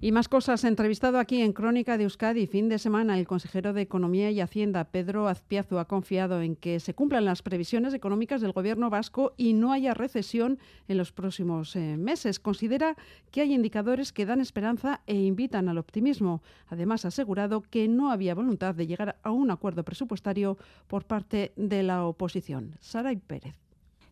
Y 0.00 0.12
más 0.12 0.28
cosas. 0.28 0.64
Entrevistado 0.64 1.18
aquí 1.18 1.40
en 1.40 1.52
Crónica 1.52 1.96
de 1.96 2.04
Euskadi, 2.04 2.46
fin 2.46 2.68
de 2.68 2.78
semana, 2.78 3.18
el 3.18 3.26
consejero 3.26 3.72
de 3.72 3.82
Economía 3.82 4.30
y 4.30 4.40
Hacienda, 4.40 4.84
Pedro 4.84 5.28
Azpiazu, 5.28 5.78
ha 5.78 5.86
confiado 5.86 6.42
en 6.42 6.56
que 6.56 6.80
se 6.80 6.94
cumplan 6.94 7.24
las 7.24 7.42
previsiones 7.42 7.94
económicas 7.94 8.40
del 8.40 8.52
gobierno 8.52 8.90
vasco 8.90 9.34
y 9.36 9.52
no 9.54 9.72
haya 9.72 9.94
recesión 9.94 10.58
en 10.88 10.98
los 10.98 11.12
próximos 11.12 11.76
eh, 11.76 11.96
meses. 11.96 12.40
Considera 12.40 12.96
que 13.30 13.40
hay 13.40 13.54
indicadores 13.54 14.12
que 14.12 14.26
dan 14.26 14.40
esperanza 14.40 15.00
e 15.06 15.14
invitan 15.14 15.68
al 15.68 15.78
optimismo. 15.78 16.42
Además, 16.66 17.04
ha 17.04 17.08
asegurado 17.08 17.62
que 17.62 17.88
no 17.88 18.10
había 18.10 18.34
voluntad 18.34 18.74
de 18.74 18.86
llegar 18.86 19.18
a 19.22 19.30
un 19.30 19.50
acuerdo 19.50 19.84
presupuestario 19.84 20.58
por 20.86 21.04
parte 21.04 21.52
de 21.56 21.82
la 21.82 22.04
oposición. 22.04 22.76
Saray 22.80 23.16
Pérez. 23.16 23.63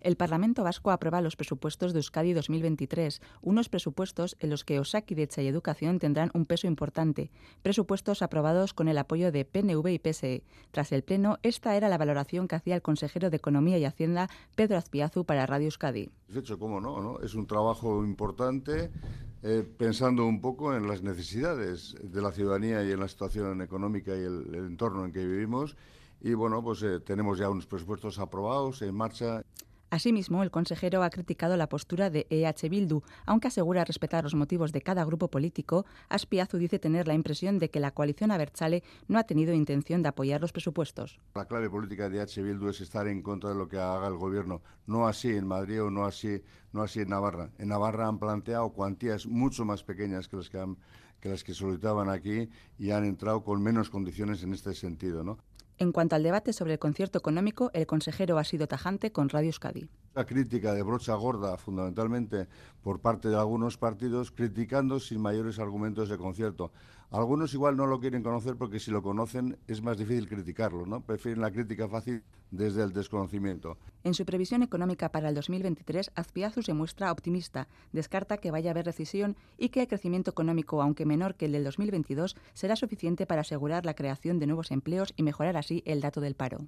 El 0.03 0.17
Parlamento 0.17 0.65
Vasco 0.65 0.91
aprueba 0.91 1.21
los 1.21 1.37
presupuestos 1.37 1.93
de 1.93 2.01
Euskadi 2.01 2.33
2023, 2.33 3.23
unos 3.41 3.69
presupuestos 3.69 4.37
en 4.41 4.51
los 4.51 4.65
que 4.65 4.81
Osakidecha 4.81 5.43
y 5.43 5.47
Educación 5.47 6.01
tendrán 6.01 6.33
un 6.35 6.45
peso 6.45 6.67
importante, 6.67 7.31
presupuestos 7.63 8.21
aprobados 8.21 8.75
con 8.75 8.89
el 8.89 8.99
apoyo 8.99 9.31
de 9.31 9.45
PNV 9.45 9.87
y 9.91 9.99
PSE. 10.01 10.43
Tras 10.73 10.91
el 10.91 11.05
Pleno, 11.05 11.39
esta 11.45 11.77
era 11.77 11.89
la 11.89 11.99
valoración 11.99 12.49
que 12.49 12.57
hacía 12.57 12.75
el 12.75 12.83
consejero 12.83 13.31
de 13.31 13.37
Economía 13.37 13.79
y 13.79 13.85
Hacienda, 13.85 14.29
Pedro 14.57 14.77
Azpiazu, 14.77 15.25
para 15.25 15.47
Radio 15.47 15.67
Euskadi. 15.67 16.11
De 16.27 16.41
hecho, 16.41 16.59
cómo 16.59 16.81
no, 16.81 17.21
Es 17.21 17.37
un 17.37 17.47
trabajo 17.47 18.05
importante 18.05 18.91
eh, 19.45 19.65
pensando 19.79 20.27
un 20.27 20.41
poco 20.41 20.75
en 20.75 20.89
las 20.89 21.03
necesidades 21.03 21.95
de 22.03 22.23
la 22.23 22.33
ciudadanía 22.33 22.83
y 22.83 22.91
en 22.91 22.99
la 22.99 23.07
situación 23.07 23.63
económica 23.63 24.17
y 24.17 24.25
el, 24.25 24.53
entorno 24.53 25.05
en 25.05 25.13
que 25.13 25.25
vivimos. 25.25 25.77
Y 26.21 26.35
bueno, 26.35 26.63
pues 26.63 26.83
eh, 26.83 27.01
tenemos 27.01 27.39
ya 27.39 27.51
unos 27.51 27.67
presupuestos 27.67 28.19
aprobados 28.19 28.83
en 28.83 28.95
marcha. 28.95 29.45
Asimismo, 29.93 30.43
el 30.43 30.51
consejero 30.51 31.03
ha 31.03 31.11
criticado 31.11 31.55
la 31.59 31.69
postura 31.69 32.09
de 32.09 32.27
EH 32.31 32.71
Bildu, 32.71 33.03
aunque 33.27 33.49
asegura 33.49 33.85
respetar 33.85 34.25
los 34.25 34.35
motivos 34.35 34.73
de 34.73 34.81
cada 34.81 35.05
grupo 35.05 35.29
político. 35.29 35.85
Aspiazu 36.09 36.57
dice 36.57 36.79
tener 36.79 37.07
la 37.07 37.13
impresión 37.13 37.59
de 37.59 37.69
que 37.69 37.79
la 37.79 37.91
coalición 37.91 38.31
Abertzale 38.31 38.83
no 39.07 39.19
ha 39.19 39.25
tenido 39.25 39.53
intención 39.53 40.01
de 40.01 40.09
apoyar 40.09 40.41
los 40.41 40.51
presupuestos. 40.51 41.21
La 41.35 41.45
clave 41.45 41.69
política 41.69 42.09
de 42.09 42.23
EH 42.23 42.43
Bildu 42.43 42.71
es 42.71 42.81
estar 42.81 43.07
en 43.07 43.21
contra 43.21 43.51
de 43.51 43.57
lo 43.57 43.69
que 43.69 43.77
haga 43.77 44.09
el 44.09 44.17
gobierno, 44.17 44.63
no 44.87 45.07
así 45.07 45.29
en 45.29 45.47
Madrid 45.47 45.83
o 45.83 45.91
no 45.91 46.07
así, 46.07 46.43
no 46.73 46.81
así 46.81 47.01
en 47.01 47.11
Navarra. 47.11 47.51
En 47.59 47.69
Navarra 47.69 48.09
han 48.09 48.19
planteado 48.19 48.71
cuantías 48.71 49.27
mucho 49.27 49.67
más 49.67 49.85
pequeñas 49.85 50.27
que 50.27 50.39
las 50.39 50.49
que 50.49 50.59
que 51.21 51.29
las 51.29 51.45
que 51.45 51.55
solicitaban 51.55 52.09
aquí 52.09 52.49
y 52.79 52.91
han 52.91 53.05
entrado 53.05 53.45
con 53.45 53.63
menos 53.63 53.91
condiciones 53.91 54.43
en 54.43 54.55
este 54.55 54.75
sentido, 54.75 55.23
¿no? 55.23 55.39
En 55.79 55.91
cuanto 55.93 56.17
al 56.17 56.23
debate 56.23 56.53
sobre 56.53 56.75
el 56.75 56.79
concierto 56.79 57.19
económico, 57.19 57.71
el 57.75 57.87
consejero 57.87 58.39
ha 58.39 58.45
sido 58.45 58.69
tajante 58.69 59.11
con 59.11 59.29
Radio 59.29 59.49
Euskadi. 59.49 59.89
La 60.15 60.27
crítica 60.27 60.75
de 60.75 60.83
brocha 60.83 61.15
gorda, 61.15 61.57
fundamentalmente 61.57 62.47
por 62.83 63.01
parte 63.01 63.29
de 63.29 63.37
algunos 63.37 63.79
partidos, 63.79 64.31
criticando 64.31 65.01
sin 65.01 65.21
mayores 65.21 65.59
argumentos 65.59 66.09
de 66.09 66.19
concierto. 66.19 66.71
Algunos 67.11 67.55
igual 67.55 67.77
no 67.77 67.87
lo 67.87 67.99
quieren 67.99 68.23
conocer 68.23 68.57
porque 68.57 68.79
si 68.79 68.91
lo 68.91 69.03
conocen 69.03 69.59
es 69.67 69.83
más 69.83 69.97
difícil 69.97 70.29
criticarlo, 70.29 70.87
¿no? 70.87 71.01
Prefieren 71.01 71.41
la 71.41 71.51
crítica 71.51 71.89
fácil 71.89 72.23
desde 72.53 72.85
el 72.85 72.93
desconocimiento. 72.93 73.79
En 74.05 74.15
su 74.15 74.25
previsión 74.25 74.63
económica 74.63 75.11
para 75.11 75.29
el 75.29 75.35
2023, 75.35 76.11
Azpiazu 76.15 76.63
se 76.63 76.75
muestra 76.75 77.11
optimista, 77.11 77.69
descarta 77.93 78.37
que 78.37 78.51
vaya 78.51 78.71
a 78.71 78.73
haber 78.73 78.85
recesión 78.85 79.37
y 79.59 79.71
que 79.71 79.81
el 79.81 79.89
crecimiento 79.89 80.31
económico, 80.31 80.83
aunque 80.83 81.07
menor 81.07 81.35
que 81.35 81.47
el 81.47 81.53
del 81.53 81.65
2022, 81.65 82.37
será 82.53 82.77
suficiente 82.77 83.27
para 83.27 83.41
asegurar 83.41 83.87
la 83.87 83.95
creación 83.95 84.39
de 84.39 84.47
nuevos 84.47 84.71
empleos 84.71 85.15
y 85.17 85.23
mejorar 85.23 85.57
así 85.57 85.83
el 85.87 86.01
dato 86.01 86.21
del 86.21 86.35
paro. 86.35 86.67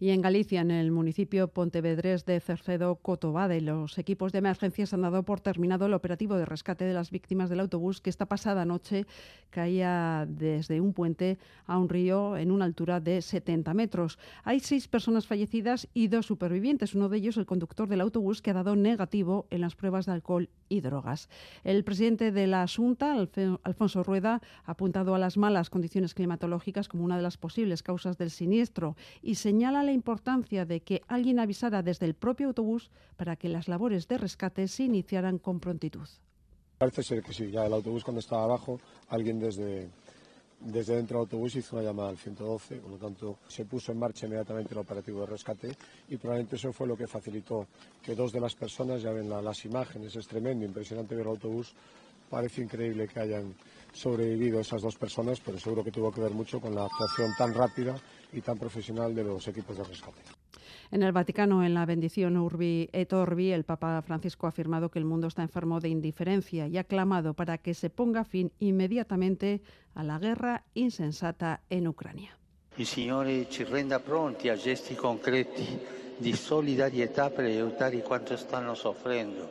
Y 0.00 0.10
en 0.10 0.20
Galicia, 0.20 0.60
en 0.60 0.72
el 0.72 0.90
municipio 0.90 1.48
pontevedrés 1.48 2.26
de 2.26 2.40
Cercedo 2.40 2.96
Cotobade, 2.96 3.60
los 3.60 3.96
equipos 3.98 4.32
de 4.32 4.38
emergencias 4.38 4.92
han 4.92 5.02
dado 5.02 5.22
por 5.22 5.40
terminado 5.40 5.86
el 5.86 5.94
operativo 5.94 6.34
de 6.34 6.44
rescate 6.44 6.84
de 6.84 6.92
las 6.92 7.12
víctimas 7.12 7.48
del 7.48 7.60
autobús 7.60 8.00
que 8.00 8.10
esta 8.10 8.26
pasada 8.26 8.64
noche 8.64 9.06
caía 9.50 10.26
desde 10.28 10.80
un 10.80 10.92
puente 10.92 11.38
a 11.66 11.78
un 11.78 11.88
río 11.88 12.36
en 12.36 12.50
una 12.50 12.64
altura 12.64 12.98
de 12.98 13.22
70 13.22 13.72
metros. 13.74 14.18
Hay 14.42 14.58
seis 14.58 14.88
personas 14.88 15.21
fallecidas 15.26 15.88
y 15.94 16.08
dos 16.08 16.26
supervivientes, 16.26 16.94
uno 16.94 17.08
de 17.08 17.18
ellos 17.18 17.36
el 17.36 17.46
conductor 17.46 17.88
del 17.88 18.00
autobús 18.00 18.42
que 18.42 18.50
ha 18.50 18.54
dado 18.54 18.76
negativo 18.76 19.46
en 19.50 19.60
las 19.60 19.74
pruebas 19.74 20.06
de 20.06 20.12
alcohol 20.12 20.48
y 20.68 20.80
drogas. 20.80 21.28
El 21.64 21.84
presidente 21.84 22.32
de 22.32 22.46
la 22.46 22.62
Asunta, 22.62 23.14
Alfonso 23.62 24.02
Rueda, 24.02 24.40
ha 24.64 24.72
apuntado 24.72 25.14
a 25.14 25.18
las 25.18 25.36
malas 25.36 25.70
condiciones 25.70 26.14
climatológicas 26.14 26.88
como 26.88 27.04
una 27.04 27.16
de 27.16 27.22
las 27.22 27.36
posibles 27.36 27.82
causas 27.82 28.18
del 28.18 28.30
siniestro 28.30 28.96
y 29.22 29.36
señala 29.36 29.82
la 29.82 29.92
importancia 29.92 30.64
de 30.64 30.80
que 30.80 31.02
alguien 31.08 31.38
avisara 31.38 31.82
desde 31.82 32.06
el 32.06 32.14
propio 32.14 32.48
autobús 32.48 32.90
para 33.16 33.36
que 33.36 33.48
las 33.48 33.68
labores 33.68 34.08
de 34.08 34.18
rescate 34.18 34.68
se 34.68 34.84
iniciaran 34.84 35.38
con 35.38 35.60
prontitud. 35.60 36.08
Parece 36.78 37.02
ser 37.04 37.22
que 37.22 37.32
sí, 37.32 37.50
ya 37.50 37.66
el 37.66 37.72
autobús 37.72 38.02
cuando 38.02 38.18
estaba 38.18 38.42
abajo, 38.42 38.80
alguien 39.08 39.38
desde, 39.38 39.88
desde 40.64 40.96
dentro 40.96 41.18
del 41.18 41.24
autobús 41.24 41.56
hizo 41.56 41.76
una 41.76 41.84
llamada 41.84 42.10
al 42.10 42.18
112, 42.18 42.76
por 42.76 42.90
lo 42.92 42.96
tanto 42.96 43.38
se 43.48 43.64
puso 43.64 43.92
en 43.92 43.98
marcha 43.98 44.26
inmediatamente 44.26 44.74
el 44.74 44.78
operativo 44.78 45.20
de 45.20 45.26
rescate 45.26 45.76
y 46.08 46.16
probablemente 46.16 46.56
eso 46.56 46.72
fue 46.72 46.86
lo 46.86 46.96
que 46.96 47.06
facilitó 47.06 47.66
que 48.02 48.14
dos 48.14 48.32
de 48.32 48.40
las 48.40 48.54
personas, 48.54 49.02
ya 49.02 49.10
ven 49.10 49.28
las 49.28 49.64
imágenes, 49.64 50.14
es 50.14 50.26
tremendo, 50.26 50.64
impresionante 50.64 51.14
ver 51.14 51.26
el 51.26 51.30
autobús, 51.30 51.74
parece 52.30 52.62
increíble 52.62 53.08
que 53.08 53.20
hayan 53.20 53.54
sobrevivido 53.92 54.60
esas 54.60 54.82
dos 54.82 54.96
personas, 54.96 55.40
pero 55.40 55.58
seguro 55.58 55.84
que 55.84 55.92
tuvo 55.92 56.12
que 56.12 56.20
ver 56.20 56.32
mucho 56.32 56.60
con 56.60 56.74
la 56.74 56.84
actuación 56.84 57.32
tan 57.36 57.52
rápida 57.52 57.96
y 58.32 58.40
tan 58.40 58.58
profesional 58.58 59.14
de 59.14 59.24
los 59.24 59.46
equipos 59.48 59.76
de 59.76 59.84
rescate. 59.84 60.41
En 60.92 61.02
el 61.02 61.12
Vaticano, 61.12 61.64
en 61.64 61.72
la 61.72 61.86
bendición 61.86 62.36
Urbi 62.36 62.90
et 62.92 63.10
Orbi, 63.14 63.50
el 63.50 63.64
Papa 63.64 64.02
Francisco 64.02 64.44
ha 64.44 64.50
afirmado 64.50 64.90
que 64.90 64.98
el 64.98 65.06
mundo 65.06 65.26
está 65.26 65.40
enfermo 65.40 65.80
de 65.80 65.88
indiferencia 65.88 66.66
y 66.68 66.76
ha 66.76 66.84
clamado 66.84 67.32
para 67.32 67.56
que 67.56 67.72
se 67.72 67.88
ponga 67.88 68.24
fin 68.24 68.52
inmediatamente 68.58 69.62
a 69.94 70.04
la 70.04 70.18
guerra 70.18 70.64
insensata 70.74 71.62
en 71.70 71.88
Ucrania. 71.88 72.36
Il 72.76 72.84
Signore 72.84 73.48
ci 73.48 73.64
renda 73.64 74.00
pronti 74.00 74.50
a 74.50 74.54
gesti 74.54 74.94
concreti 74.94 75.66
di 76.18 76.34
solidarietà 76.34 77.30
per 77.30 77.46
aiutare 77.46 78.02
quanto 78.02 78.36
stanno 78.36 78.74
soffrendo 78.74 79.48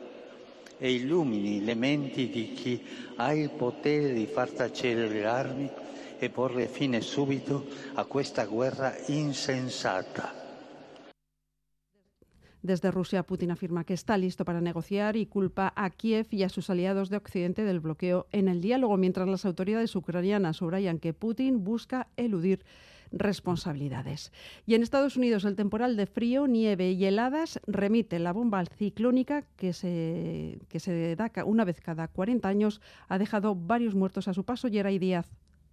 e 0.78 0.92
illumini 0.92 1.64
le 1.64 1.74
menti 1.74 2.28
di 2.28 2.52
chi 2.52 2.80
ha 3.16 3.34
il 3.34 3.50
potere 3.50 4.12
di 4.12 4.26
far 4.26 4.50
tacere 4.50 5.08
le 5.08 5.26
armi 5.26 5.68
e 6.20 6.30
porre 6.30 6.68
fine 6.68 7.00
subito 7.00 7.66
a 7.94 8.04
questa 8.04 8.44
guerra 8.44 8.94
insensata. 9.06 10.41
Desde 12.62 12.92
Rusia, 12.92 13.24
Putin 13.24 13.50
afirma 13.50 13.82
que 13.84 13.94
está 13.94 14.16
listo 14.16 14.44
para 14.44 14.60
negociar 14.60 15.16
y 15.16 15.26
culpa 15.26 15.72
a 15.74 15.90
Kiev 15.90 16.28
y 16.30 16.44
a 16.44 16.48
sus 16.48 16.70
aliados 16.70 17.10
de 17.10 17.16
Occidente 17.16 17.64
del 17.64 17.80
bloqueo 17.80 18.28
en 18.30 18.46
el 18.46 18.60
diálogo, 18.60 18.96
mientras 18.96 19.28
las 19.28 19.44
autoridades 19.44 19.96
ucranianas 19.96 20.58
subrayan 20.58 21.00
que 21.00 21.12
Putin 21.12 21.64
busca 21.64 22.08
eludir 22.16 22.64
responsabilidades. 23.10 24.32
Y 24.64 24.74
en 24.74 24.82
Estados 24.82 25.16
Unidos 25.16 25.44
el 25.44 25.56
temporal 25.56 25.96
de 25.96 26.06
frío, 26.06 26.46
nieve 26.46 26.92
y 26.92 27.04
heladas 27.04 27.60
remite 27.66 28.20
la 28.20 28.32
bomba 28.32 28.64
ciclónica 28.64 29.42
que 29.56 29.72
se, 29.72 30.60
que 30.68 30.80
se 30.80 31.16
da 31.16 31.30
una 31.44 31.64
vez 31.64 31.80
cada 31.80 32.08
40 32.08 32.48
años 32.48 32.80
ha 33.08 33.18
dejado 33.18 33.54
varios 33.56 33.94
muertos 33.94 34.28
a 34.28 34.34
su 34.34 34.44
paso. 34.44 34.68
Yeray 34.68 34.98
Díaz. 34.98 35.26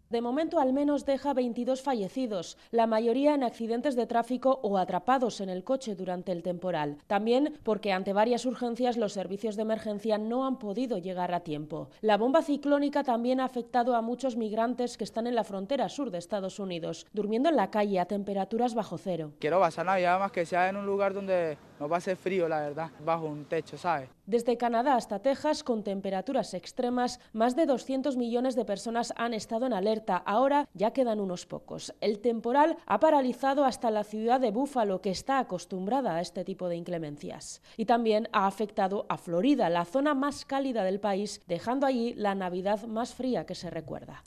De 0.09 0.21
momento 0.21 0.59
al 0.59 0.73
menos 0.73 1.05
deja 1.05 1.35
22 1.35 1.83
fallecidos, 1.83 2.57
la 2.71 2.87
mayoría 2.87 3.35
en 3.35 3.43
accidentes 3.43 3.95
de 3.95 4.07
tráfico 4.07 4.59
o 4.63 4.79
atrapados 4.79 5.39
en 5.39 5.49
el 5.49 5.63
coche 5.63 5.93
durante 5.93 6.31
el 6.31 6.41
temporal. 6.41 6.97
También 7.05 7.59
porque 7.61 7.93
ante 7.93 8.11
varias 8.11 8.47
urgencias 8.47 8.97
los 8.97 9.13
servicios 9.13 9.55
de 9.55 9.61
emergencia 9.61 10.17
no 10.17 10.47
han 10.47 10.57
podido 10.57 10.97
llegar 10.97 11.31
a 11.31 11.41
tiempo. 11.41 11.89
La 12.01 12.17
bomba 12.17 12.41
ciclónica 12.41 13.03
también 13.03 13.39
ha 13.39 13.45
afectado 13.45 13.95
a 13.95 14.01
muchos 14.01 14.35
migrantes 14.35 14.97
que 14.97 15.03
están 15.03 15.27
en 15.27 15.35
la 15.35 15.43
frontera 15.43 15.89
sur 15.89 16.09
de 16.09 16.17
Estados 16.17 16.57
Unidos, 16.57 17.05
durmiendo 17.13 17.49
en 17.49 17.55
la 17.55 17.69
calle 17.69 17.99
a 17.99 18.05
temperaturas 18.05 18.73
bajo 18.73 18.97
cero. 18.97 19.33
Quiero 19.37 19.59
Navidad 19.59 20.17
más 20.17 20.31
que 20.31 20.47
sea 20.47 20.69
en 20.69 20.77
un 20.77 20.87
lugar 20.87 21.13
donde 21.13 21.59
no 21.79 21.87
va 21.87 21.97
a 21.97 22.01
ser 22.01 22.17
frío, 22.17 22.47
la 22.47 22.59
verdad, 22.59 22.89
bajo 23.03 23.25
un 23.25 23.45
techo, 23.45 23.77
¿sabes? 23.77 24.09
Desde 24.25 24.57
Canadá 24.57 24.95
hasta 24.95 25.19
Texas, 25.19 25.63
con 25.63 25.83
temperaturas 25.83 26.53
extremas, 26.53 27.19
más 27.33 27.55
de 27.55 27.65
200 27.65 28.15
millones 28.15 28.55
de 28.55 28.65
personas 28.65 29.13
han 29.17 29.33
estado 29.33 29.65
en 29.65 29.73
alerta. 29.73 30.17
Ahora 30.17 30.67
ya 30.73 30.91
quedan 30.91 31.19
unos 31.19 31.45
pocos. 31.45 31.93
El 31.99 32.19
temporal 32.19 32.77
ha 32.85 32.99
paralizado 32.99 33.65
hasta 33.65 33.89
la 33.89 34.03
ciudad 34.03 34.39
de 34.39 34.51
Búfalo, 34.51 35.01
que 35.01 35.09
está 35.09 35.39
acostumbrada 35.39 36.15
a 36.15 36.21
este 36.21 36.43
tipo 36.43 36.69
de 36.69 36.75
inclemencias. 36.75 37.61
Y 37.75 37.85
también 37.85 38.29
ha 38.31 38.45
afectado 38.45 39.05
a 39.09 39.17
Florida, 39.17 39.69
la 39.69 39.85
zona 39.85 40.13
más 40.13 40.45
cálida 40.45 40.83
del 40.83 40.99
país, 40.99 41.41
dejando 41.47 41.87
allí 41.87 42.13
la 42.13 42.35
Navidad 42.35 42.83
más 42.83 43.15
fría 43.15 43.45
que 43.45 43.55
se 43.55 43.69
recuerda. 43.69 44.21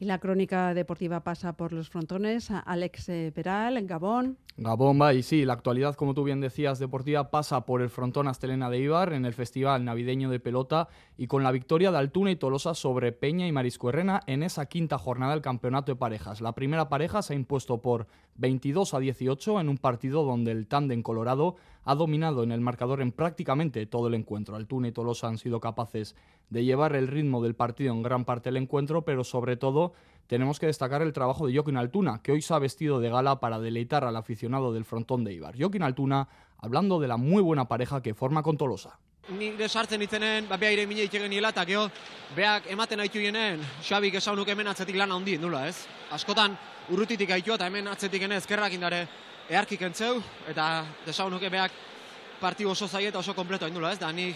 Y 0.00 0.04
la 0.04 0.18
crónica 0.18 0.74
deportiva 0.74 1.24
pasa 1.24 1.54
por 1.54 1.72
los 1.72 1.90
frontones. 1.90 2.50
Alex 2.50 3.08
eh, 3.08 3.32
Peral, 3.34 3.76
en 3.76 3.86
Gabón. 3.88 4.38
Gabón 4.56 5.00
va 5.00 5.14
y 5.14 5.22
sí, 5.22 5.44
la 5.44 5.52
actualidad, 5.52 5.94
como 5.94 6.14
tú 6.14 6.24
bien 6.24 6.40
decías, 6.40 6.80
deportiva 6.80 7.30
pasa 7.30 7.64
por 7.64 7.80
el 7.80 7.90
frontón 7.90 8.26
Astelena 8.26 8.70
de 8.70 8.78
Ibar 8.78 9.12
en 9.12 9.24
el 9.24 9.32
Festival 9.32 9.84
Navideño 9.84 10.30
de 10.30 10.40
Pelota 10.40 10.88
y 11.16 11.28
con 11.28 11.44
la 11.44 11.52
victoria 11.52 11.92
de 11.92 11.98
Altuna 11.98 12.32
y 12.32 12.36
Tolosa 12.36 12.74
sobre 12.74 13.12
Peña 13.12 13.46
y 13.46 13.52
Marisco 13.52 13.88
Herrena 13.88 14.20
en 14.26 14.42
esa 14.42 14.66
quinta 14.66 14.98
jornada 14.98 15.32
del 15.32 15.42
Campeonato 15.42 15.92
de 15.92 15.96
Parejas. 15.96 16.40
La 16.40 16.56
primera 16.56 16.88
pareja 16.88 17.22
se 17.22 17.34
ha 17.34 17.36
impuesto 17.36 17.80
por 17.82 18.08
22 18.34 18.94
a 18.94 18.98
18 18.98 19.60
en 19.60 19.68
un 19.68 19.78
partido 19.78 20.24
donde 20.24 20.50
el 20.50 20.66
tándem 20.66 21.02
colorado 21.02 21.56
ha 21.88 21.94
dominado 21.94 22.42
en 22.42 22.52
el 22.52 22.60
marcador 22.60 23.00
en 23.00 23.12
prácticamente 23.12 23.86
todo 23.86 24.08
el 24.08 24.14
encuentro. 24.14 24.56
Altuna 24.56 24.88
y 24.88 24.92
Tolosa 24.92 25.26
han 25.26 25.38
sido 25.38 25.58
capaces 25.58 26.14
de 26.50 26.62
llevar 26.62 26.94
el 26.94 27.08
ritmo 27.08 27.42
del 27.42 27.54
partido 27.54 27.94
en 27.94 28.02
gran 28.02 28.26
parte 28.26 28.50
del 28.50 28.58
encuentro, 28.58 29.06
pero 29.06 29.24
sobre 29.24 29.56
todo 29.56 29.94
tenemos 30.26 30.60
que 30.60 30.66
destacar 30.66 31.00
el 31.00 31.14
trabajo 31.14 31.46
de 31.46 31.54
Joaquín 31.54 31.78
Altuna, 31.78 32.20
que 32.22 32.32
hoy 32.32 32.42
se 32.42 32.52
ha 32.52 32.58
vestido 32.58 33.00
de 33.00 33.08
gala 33.08 33.40
para 33.40 33.58
deleitar 33.58 34.04
al 34.04 34.16
aficionado 34.16 34.74
del 34.74 34.84
frontón 34.84 35.24
de 35.24 35.32
Ibar. 35.32 35.54
Joaquín 35.58 35.82
Altuna 35.82 36.28
hablando 36.58 37.00
de 37.00 37.08
la 37.08 37.16
muy 37.16 37.40
buena 37.40 37.68
pareja 37.68 38.02
que 38.02 38.12
forma 38.12 38.42
con 38.42 38.58
Tolosa. 38.58 38.98
Nire 39.30 39.68
sartzen 39.68 40.02
itzenen, 40.02 40.46
ba, 40.46 40.58
ire 40.60 40.86
mine 40.86 41.04
eta 41.04 41.64
geho, 41.64 41.88
beak 42.36 42.70
ematen 42.70 43.00
haitu 43.00 43.18
Xabik 43.80 44.14
hemen 44.46 44.68
atzetik 44.68 44.96
lan 44.96 45.12
handi, 45.12 45.38
ez? 45.66 45.86
Askotan, 46.10 46.58
urrutitik 46.90 47.30
eta 47.30 47.66
hemen 47.66 47.88
atzetik 47.88 48.22
ene 48.22 48.36
ezkerrak 48.36 48.74
indare 48.74 49.08
eharkik 49.48 49.82
entzeu, 49.82 50.20
eta 50.48 50.84
esan 51.08 51.30
nuke 51.32 51.48
beak 51.48 51.72
partidu 52.40 52.70
oso 52.70 52.88
zaie 52.88 53.08
eta 53.08 53.18
oso 53.18 53.34
kompleto 53.34 53.64
hain 53.64 53.84
ez? 53.84 53.98
Da, 53.98 54.12
ni 54.12 54.34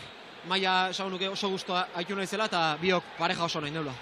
maia 0.49 0.89
esan 0.91 1.11
nuke 1.11 1.29
oso 1.29 1.51
guztu 1.51 1.75
haitu 1.75 2.17
naizela 2.17 2.47
eta 2.47 2.77
biok 2.81 3.05
pareja 3.19 3.45
oso 3.45 3.61
nahi 3.61 3.71
nula. 3.71 3.93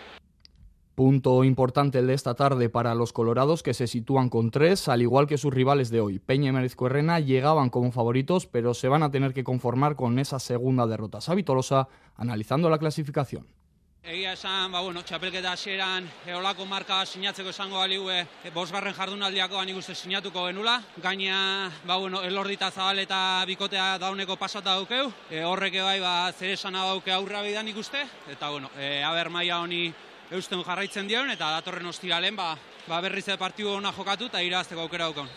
Punto 0.95 1.45
importante 1.45 1.99
el 1.99 2.07
de 2.09 2.15
esta 2.15 2.35
tarde 2.35 2.69
para 2.69 2.95
los 2.95 3.13
colorados 3.13 3.63
que 3.63 3.73
se 3.73 3.87
sitúan 3.87 4.29
con 4.29 4.51
tres, 4.51 4.87
al 4.89 5.01
igual 5.01 5.27
que 5.27 5.39
sus 5.39 5.53
rivales 5.53 5.89
de 5.89 6.01
hoy. 6.01 6.19
Peña 6.19 6.51
y 6.51 6.53
Merezco 6.53 6.87
Herrena 6.87 7.21
llegaban 7.21 7.71
como 7.71 7.91
favoritos, 7.91 8.47
pero 8.47 8.75
se 8.75 8.89
van 8.89 9.03
a 9.03 9.11
tener 9.11 9.33
que 9.33 9.43
conformar 9.43 9.97
con 9.97 10.19
esa 10.19 10.39
segunda 10.39 10.87
derrota. 10.87 11.21
Xavi 11.21 11.43
Tolosa 11.43 11.89
analizando 12.17 12.69
la 12.69 12.79
clasificación. 12.79 13.47
Egia 14.01 14.33
esan, 14.33 14.73
ba, 14.73 14.81
bueno, 14.81 15.03
txapelketa 15.05 15.53
hasieran 15.53 16.07
eolako 16.27 16.65
marka 16.65 17.03
sinatzeko 17.05 17.53
esango 17.53 17.77
baliue 17.79 18.23
e, 18.43 18.51
bosgarren 18.51 18.95
jardunaldiako 18.97 19.61
nik 19.69 19.77
uste 19.77 19.95
sinatuko 19.95 20.47
genula. 20.49 20.79
Gaina, 21.05 21.71
ba, 21.85 21.99
bueno, 22.01 22.23
elordita 22.25 22.71
zabal 22.71 22.99
eta 23.05 23.45
bikotea 23.47 23.99
dauneko 24.01 24.39
pasata 24.41 24.79
daukeu. 24.79 25.13
E, 25.29 25.45
horrek 25.45 25.77
bai, 25.85 26.01
ba, 26.01 26.33
zer 26.33 26.57
esana 26.57 26.87
dauke 26.89 27.13
aurra 27.13 27.45
bidan 27.45 27.69
ikuste. 27.69 28.07
Eta, 28.33 28.49
bueno, 28.49 28.73
e, 28.79 29.03
aber 29.05 29.29
maia 29.29 29.61
honi 29.61 29.93
eusten 30.33 30.65
jarraitzen 30.65 31.07
dion 31.07 31.31
eta 31.31 31.53
datorren 31.61 31.93
ostiralen 31.93 32.35
ba, 32.35 32.55
ba 32.89 33.05
berriz 33.05 33.29
partidu 33.39 33.77
ona 33.77 33.93
jokatu 33.93 34.33
eta 34.33 34.41
irazteko 34.41 34.89
aukera 34.89 35.11
daukaun. 35.11 35.31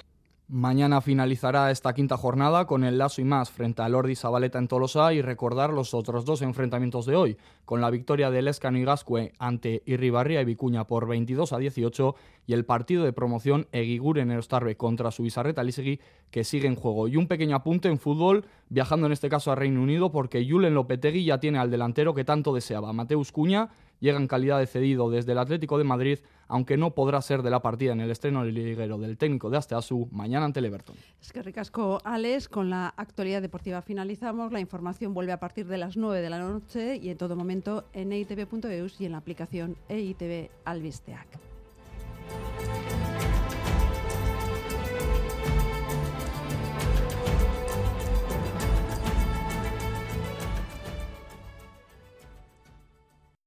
Mañana 0.50 1.00
finalizará 1.00 1.72
esta 1.72 1.94
quinta 1.94 2.18
jornada 2.18 2.68
con 2.68 2.84
el 2.84 2.98
Lazo 2.98 3.22
y 3.22 3.24
más 3.24 3.50
frente 3.50 3.82
al 3.82 3.96
Ordi 3.96 4.16
Zabaleta 4.16 4.60
en 4.60 4.68
Tolosa 4.68 5.14
y 5.14 5.22
recordar 5.22 5.72
los 5.72 5.94
otros 5.94 6.26
dos 6.26 6.42
enfrentamientos 6.42 7.06
de 7.06 7.16
hoy, 7.16 7.38
con 7.64 7.80
la 7.80 7.90
victoria 7.90 8.30
del 8.30 8.50
Escano 8.50 8.78
y 8.78 8.84
Gascue 8.84 9.32
ante 9.40 9.84
Irribarría 9.86 10.42
y 10.42 10.46
Vicuña 10.46 10.86
por 10.86 11.08
22 11.08 11.54
a 11.54 11.60
18 11.60 12.16
y 12.46 12.54
el 12.54 12.66
partido 12.66 13.06
de 13.06 13.14
promoción 13.14 13.68
Eguiguren 13.72 14.32
Erostarbe 14.32 14.76
contra 14.76 15.12
su 15.12 15.24
Bizarreta 15.24 15.64
Lisegui 15.64 16.02
que 16.30 16.44
sigue 16.44 16.68
en 16.68 16.76
juego. 16.76 17.08
Y 17.08 17.16
un 17.16 17.28
pequeño 17.28 17.56
apunte 17.56 17.88
en 17.88 17.98
fútbol, 17.98 18.46
viajando 18.68 19.06
en 19.06 19.14
este 19.14 19.30
caso 19.30 19.50
a 19.50 19.56
Reino 19.56 19.82
Unido 19.82 20.12
porque 20.12 20.46
Julen 20.48 20.74
Lopetegui 20.74 21.24
ya 21.24 21.40
tiene 21.40 21.58
al 21.58 21.72
delantero 21.72 22.14
que 22.14 22.26
tanto 22.26 22.54
deseaba, 22.54 22.92
Mateus 22.92 23.32
Cuña, 23.32 23.70
llega 24.04 24.20
en 24.20 24.28
calidad 24.28 24.60
de 24.60 24.68
cedido 24.68 25.10
desde 25.10 25.32
el 25.32 25.38
Atlético 25.38 25.78
de 25.78 25.86
Madrid, 25.86 26.20
aunque 26.50 26.76
no 26.76 26.94
podrá 26.94 27.22
ser 27.22 27.42
de 27.42 27.50
la 27.50 27.62
partida 27.62 27.94
en 27.94 28.02
el 28.02 28.12
estreno 28.12 28.44
liguero 28.44 28.98
del 28.98 29.18
técnico 29.18 29.50
de 29.50 29.58
Asteasu 29.58 30.10
mañana 30.12 30.46
ante 30.46 30.60
el 30.60 30.66
Everton. 30.66 30.98
Es 31.22 31.32
que 31.32 31.42
ricasco, 31.42 32.00
Alex, 32.04 32.50
con 32.50 32.70
la 32.70 32.94
actualidad 32.98 33.42
deportiva 33.42 33.82
finalizamos. 33.82 34.52
La 34.52 34.60
información 34.60 35.14
vuelve 35.14 35.32
a 35.32 35.40
partir 35.40 35.68
de 35.68 35.78
las 35.78 35.96
9 35.96 36.20
de 36.20 36.30
la 36.30 36.40
noche 36.40 36.98
y 36.98 37.10
en 37.10 37.18
todo 37.18 37.38
momento 37.38 37.86
en 37.94 38.12
eitv.eus 38.12 39.00
y 39.00 39.06
en 39.06 39.14
la 39.14 39.20
aplicación 39.20 39.78
EITV 39.88 40.50
Albisteac. 40.66 41.53